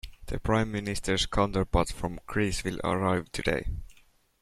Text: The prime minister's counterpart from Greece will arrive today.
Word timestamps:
The 0.25 0.39
prime 0.39 0.71
minister's 0.71 1.27
counterpart 1.27 1.89
from 1.89 2.19
Greece 2.25 2.63
will 2.63 2.79
arrive 2.83 3.31
today. 3.31 3.67